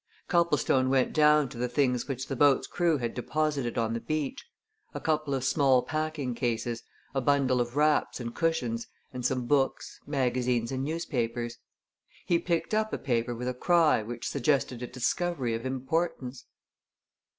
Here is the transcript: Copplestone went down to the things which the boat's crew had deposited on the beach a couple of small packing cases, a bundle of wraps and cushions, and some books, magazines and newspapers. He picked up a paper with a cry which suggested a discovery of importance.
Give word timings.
Copplestone 0.27 0.89
went 0.89 1.13
down 1.13 1.47
to 1.49 1.59
the 1.59 1.69
things 1.69 2.07
which 2.07 2.25
the 2.25 2.35
boat's 2.35 2.65
crew 2.65 2.97
had 2.97 3.13
deposited 3.13 3.77
on 3.77 3.93
the 3.93 3.99
beach 3.99 4.43
a 4.95 4.99
couple 4.99 5.35
of 5.35 5.43
small 5.43 5.83
packing 5.83 6.33
cases, 6.33 6.81
a 7.13 7.21
bundle 7.21 7.61
of 7.61 7.75
wraps 7.75 8.19
and 8.19 8.33
cushions, 8.33 8.87
and 9.13 9.23
some 9.23 9.45
books, 9.45 9.99
magazines 10.07 10.71
and 10.71 10.83
newspapers. 10.83 11.57
He 12.25 12.39
picked 12.39 12.73
up 12.73 12.91
a 12.93 12.97
paper 12.97 13.35
with 13.35 13.47
a 13.47 13.53
cry 13.53 14.01
which 14.01 14.27
suggested 14.27 14.81
a 14.81 14.87
discovery 14.87 15.53
of 15.53 15.67
importance. 15.67 16.45